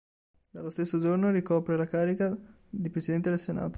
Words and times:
Dallo 0.49 0.71
stesso 0.71 0.97
giorno 0.97 1.29
ricopre 1.29 1.77
la 1.77 1.85
carica 1.87 2.35
di 2.67 2.89
presidente 2.89 3.29
del 3.29 3.37
Senato. 3.37 3.69